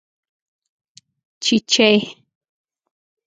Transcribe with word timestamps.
🐤چېچۍ 1.41 1.97